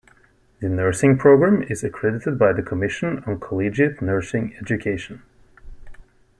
[0.61, 5.21] The Nursing program is accredited by the Commission on Collegiate Nursing Education.